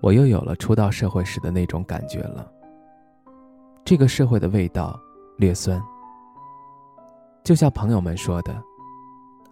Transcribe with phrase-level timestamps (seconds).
[0.00, 2.50] 我又有了初到社会时的那种感觉了。
[3.84, 4.98] 这个社会的味道
[5.36, 5.82] 略酸，
[7.44, 8.62] 就像朋友们说的，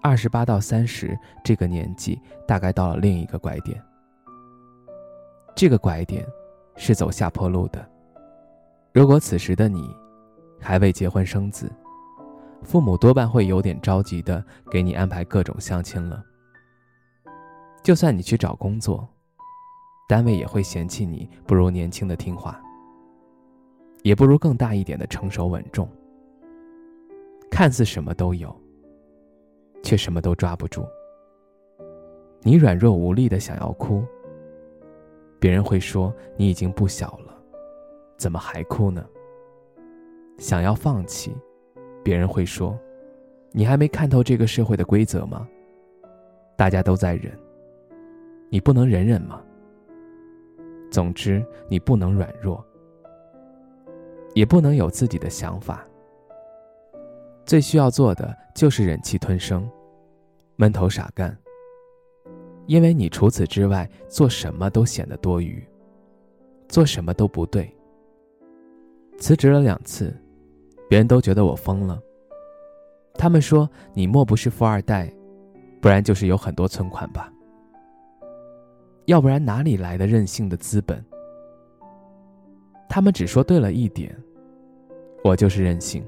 [0.00, 3.82] 二十八到三十这个年纪大概到了另一个拐点。
[5.54, 6.24] 这个拐点
[6.76, 7.86] 是走下坡路的。
[8.92, 9.94] 如果此时的你
[10.60, 11.70] 还未结婚生子，
[12.62, 16.22] 父母多半会有点着急的给你安排各种相亲了。
[17.82, 19.06] 就算你去找工作。
[20.08, 22.58] 单位也会嫌弃你不如年轻的听话，
[24.02, 25.86] 也不如更大一点的成熟稳重。
[27.50, 28.54] 看似什么都有，
[29.82, 30.82] 却什么都抓不住。
[32.40, 34.02] 你软弱无力的想要哭，
[35.38, 37.38] 别人会说你已经不小了，
[38.16, 39.04] 怎么还哭呢？
[40.38, 41.36] 想要放弃，
[42.02, 42.78] 别人会说，
[43.52, 45.46] 你还没看透这个社会的规则吗？
[46.56, 47.38] 大家都在忍，
[48.48, 49.42] 你不能忍忍吗？
[50.90, 52.64] 总之，你不能软弱，
[54.34, 55.86] 也不能有自己的想法。
[57.44, 59.68] 最需要做的就是忍气吞声，
[60.56, 61.36] 闷头傻干。
[62.66, 65.66] 因为你除此之外做什么都显得多余，
[66.68, 67.74] 做什么都不对。
[69.18, 70.14] 辞职了两次，
[70.88, 71.98] 别人都觉得我疯了。
[73.14, 75.10] 他们说你莫不是富二代，
[75.80, 77.32] 不然就是有很多存款吧。
[79.08, 81.02] 要不然哪里来的任性的资本？
[82.90, 84.14] 他们只说对了一点，
[85.24, 86.06] 我就是任性。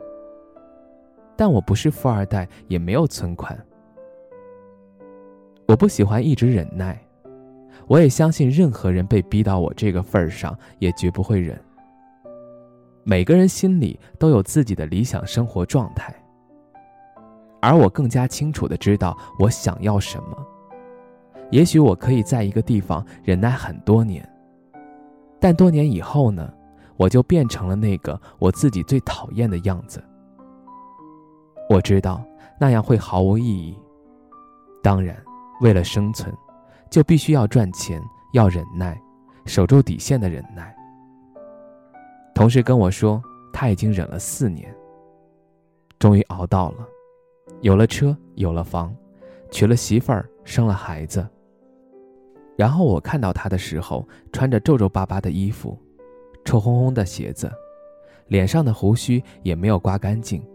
[1.34, 3.58] 但我不是富二代，也没有存款。
[5.66, 7.02] 我不喜欢一直忍耐，
[7.86, 11.58] 我也相信任何人被逼到我这个份儿上，也绝不会忍。
[13.02, 16.14] 每个人心里都有自己的理想生活状态，
[17.62, 20.46] 而我更加清楚的知道我想要什么。
[21.50, 24.28] 也许我可以在一个地方忍耐很多年，
[25.40, 26.52] 但多年以后呢，
[26.96, 30.02] 我就变成了那个我自己最讨厌的样子。
[31.68, 32.24] 我知道
[32.58, 33.76] 那样会毫无意义。
[34.82, 35.16] 当然，
[35.60, 36.32] 为了生存，
[36.88, 38.00] 就必须要赚钱，
[38.32, 39.00] 要忍耐，
[39.44, 40.74] 守住底线的忍耐。
[42.34, 43.22] 同事跟我说，
[43.52, 44.74] 他已经忍了四年，
[45.98, 46.86] 终于熬到了，
[47.60, 48.94] 有了车，有了房，
[49.50, 51.28] 娶了媳妇儿，生了孩子。
[52.60, 55.78] 然后我看到他的时候，穿着皱皱巴巴的衣服，
[56.44, 57.50] 臭烘烘的鞋子，
[58.26, 60.46] 脸上的胡须也没有刮干净。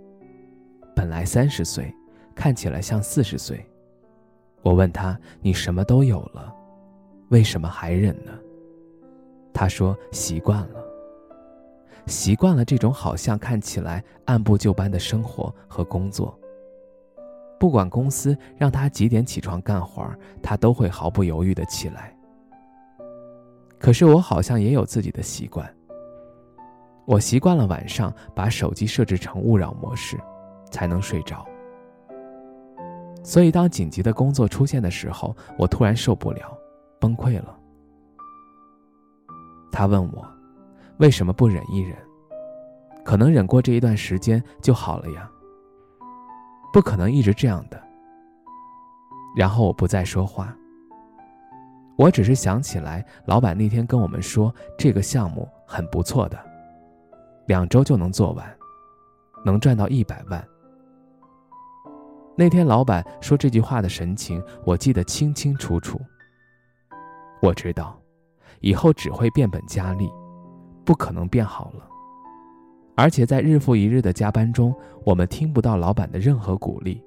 [0.96, 1.92] 本来三十岁，
[2.36, 3.66] 看起来像四十岁。
[4.62, 6.54] 我问他：“你什么都有了，
[7.30, 8.32] 为什么还忍呢？”
[9.52, 10.86] 他说：“习惯了，
[12.06, 16.40] 习惯了这种好像看起来按部就班的生活和工作。”
[17.60, 20.08] 不管公司让他几点起床干活，
[20.42, 22.16] 他都会毫不犹豫的起来。
[23.80, 25.68] 可是我好像也有自己的习惯。
[27.06, 30.18] 我习惯了晚上把手机设置成勿扰模式，
[30.72, 31.46] 才能睡着。
[33.24, 36.58] 所以当紧急的工作出现的时候，我突然受不了，
[37.00, 37.56] 崩溃了。
[39.72, 40.26] 他问我，
[40.98, 41.96] 为什么不忍一忍？
[43.04, 45.30] 可能忍过这一段时间就好了呀。
[46.76, 47.82] 不可能一直这样的。
[49.34, 50.54] 然后我不再说话。
[51.96, 56.38] 我只是想起来，老板那天跟我们说，这个项目很不错的，
[57.48, 58.46] 两周就能做完，
[59.46, 60.46] 能赚到一百万。
[62.36, 65.98] 那天老板说这句话的神情，我记得清清楚楚。
[67.42, 67.98] 我知道，
[68.60, 70.12] 以后只会变本加厉，
[70.84, 71.88] 不可能变好了。
[72.96, 77.02] 而且在日复一日的加班中，我们听不到老板的任何鼓励，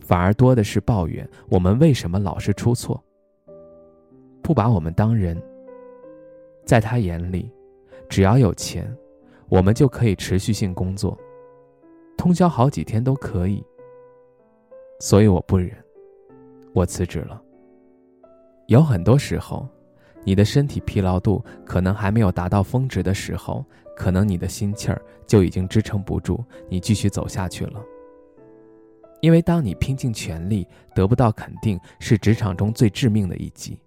[0.00, 3.02] 反而多的是抱怨我们为什么老是出错，
[4.42, 5.40] 不把我们当人。
[6.64, 7.48] 在他眼里，
[8.08, 8.92] 只要有钱，
[9.48, 11.16] 我们就可以持续性工作，
[12.16, 13.64] 通宵好几天都可以。
[14.98, 15.70] 所以我不忍，
[16.72, 17.40] 我辞职了。
[18.66, 19.66] 有很多时候。
[20.24, 23.64] 你的身体疲劳度可能还没有达到峰值的时候，
[23.96, 27.82] 可能你的心气儿就已经支撑不住你继续走下去了。
[29.22, 33.80] 因为当你拼尽全力得不到肯定，是职场中最致命的一击。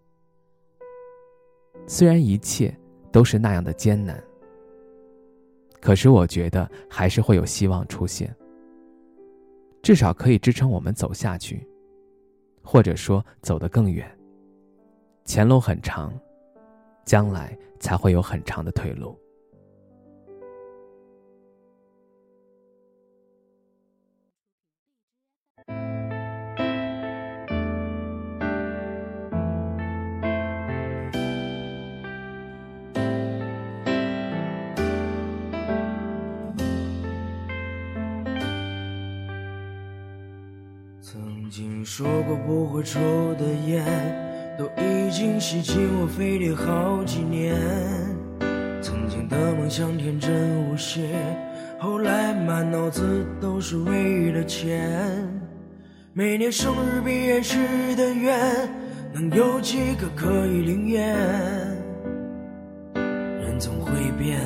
[1.86, 2.76] 虽然一切
[3.12, 4.22] 都是那样的艰难。
[5.80, 8.36] 可是我觉得还是会有希望出现，
[9.82, 11.66] 至少可以支撑我们走下去，
[12.62, 14.06] 或者说走得更远。
[15.24, 16.12] 前路很长，
[17.06, 19.18] 将来才会有很长的退路。
[41.50, 43.00] 曾经说过不会抽
[43.34, 43.84] 的烟，
[44.56, 47.56] 都已经吸进我肺里好几年。
[48.84, 51.10] 曾经的梦想天真无邪，
[51.80, 55.28] 后来满脑子都是为了钱。
[56.14, 57.58] 每年生日毕业许
[57.96, 58.40] 的愿，
[59.12, 61.18] 能有几个可以灵验？
[62.94, 64.40] 人总会变，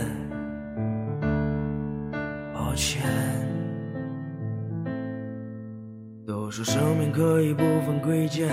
[2.54, 3.33] 抱歉。
[6.54, 8.48] 说生命可以不分贵贱，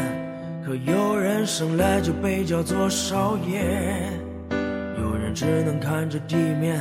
[0.64, 3.60] 可有人生来就被叫做少爷，
[4.96, 6.80] 有人只能看着地面，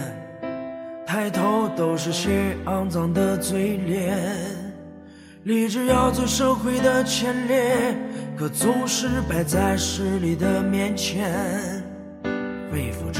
[1.06, 4.18] 抬头都是些肮脏的嘴脸。
[5.44, 7.98] 立志要做社会的前列，
[8.38, 11.34] 可总是摆在势力的面前，
[12.72, 13.20] 肺腑之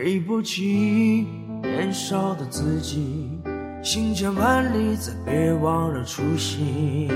[0.00, 1.26] 对不起，
[1.60, 3.28] 年少的自己，
[3.82, 7.08] 行千万里，再别忘了初心。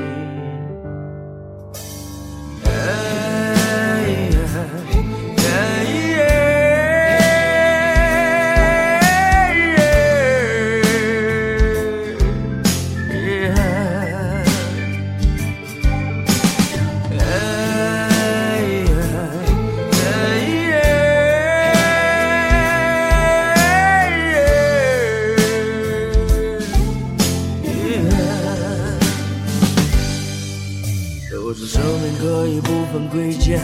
[32.92, 33.58] 分贵贱，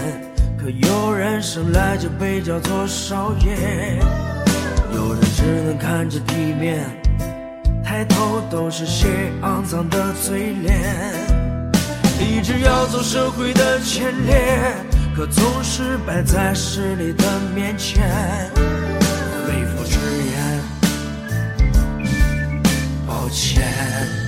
[0.58, 3.98] 可有人生来就被叫做少爷，
[4.94, 6.82] 有人只能看着地面，
[7.84, 9.06] 抬头都是些
[9.42, 10.80] 肮脏的嘴脸。
[12.18, 14.74] 立志要走社会的前列，
[15.14, 18.02] 可总是摆在势力的面前，
[19.46, 19.98] 肺腑之
[20.30, 20.58] 言，
[23.06, 24.27] 抱歉。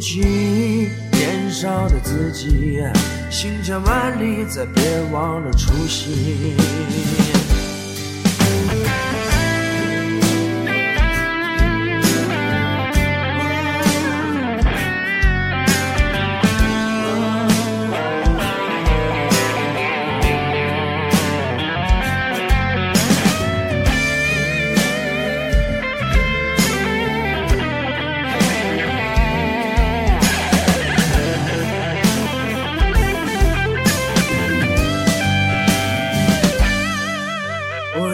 [0.00, 2.80] 起，年少的自己，
[3.28, 6.56] 行千万里，再别忘了初心。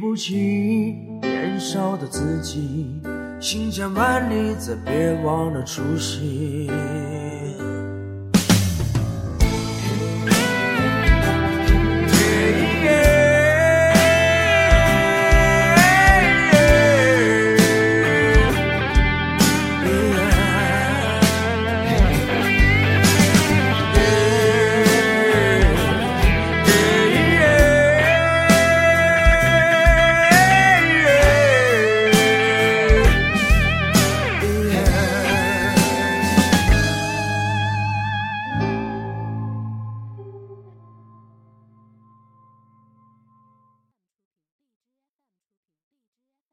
[0.00, 3.02] 不起，年少的自己，
[3.38, 6.70] 行千万里，再别忘了初心。